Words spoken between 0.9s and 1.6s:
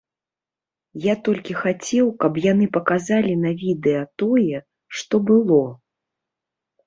Я толькі